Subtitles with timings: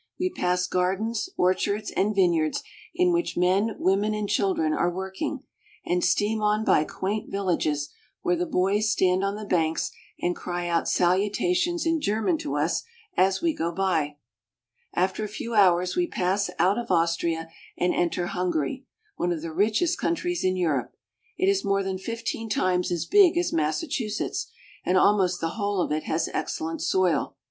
[0.19, 2.63] We pass gardens, orchards, and vineyards
[2.95, 5.43] in which men, women, and children are working,
[5.85, 7.91] and steam on by quaint villages
[8.23, 12.81] where the boys stand on the banks and cry out salutations in German to us
[13.15, 14.17] as we go by.
[14.95, 18.87] After a few hours we pass out of Austria and enter Hungary,
[19.17, 20.95] one of the richest countries in Europe.
[21.37, 24.49] It is more than fifteen times as big as Massachusetts;
[24.83, 27.35] and al most the whole of it has excellent soil.